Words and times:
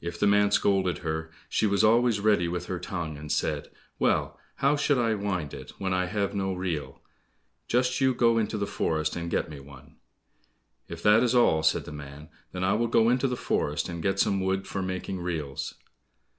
If 0.00 0.18
the 0.18 0.26
man 0.26 0.50
scolded 0.52 1.00
her, 1.04 1.30
she 1.46 1.66
was 1.66 1.84
always 1.84 2.18
ready 2.18 2.48
with 2.48 2.64
her 2.64 2.78
tongue, 2.78 3.18
and 3.18 3.30
said, 3.30 3.68
"Well, 3.98 4.38
how 4.56 4.74
should 4.74 4.96
I 4.96 5.14
wind 5.14 5.52
it, 5.52 5.72
when 5.76 5.92
I 5.92 6.06
have 6.06 6.34
no 6.34 6.54
reel? 6.54 7.02
Just 7.68 8.00
you 8.00 8.14
go 8.14 8.38
into 8.38 8.56
the 8.56 8.66
forest 8.66 9.16
and 9.16 9.30
get 9.30 9.50
me 9.50 9.60
one." 9.60 9.96
"If 10.88 11.02
that 11.02 11.22
is 11.22 11.34
all," 11.34 11.62
said 11.62 11.84
the 11.84 11.92
man, 11.92 12.30
"then 12.52 12.64
I 12.64 12.72
will 12.72 12.88
go 12.88 13.10
into 13.10 13.28
the 13.28 13.36
forest, 13.36 13.90
and 13.90 14.02
get 14.02 14.18
some 14.18 14.40
wood 14.40 14.66
for 14.66 14.80
making 14.80 15.20
reels." 15.20 15.74